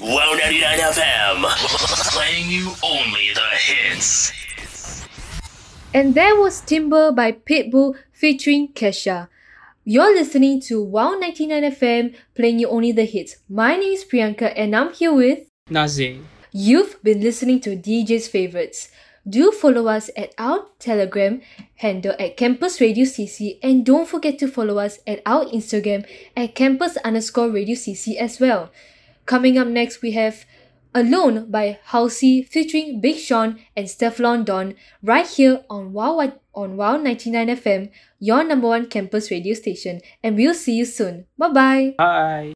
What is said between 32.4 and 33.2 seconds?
featuring Big